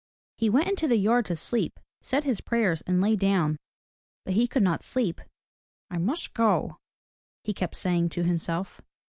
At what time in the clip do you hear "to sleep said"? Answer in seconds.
1.27-2.23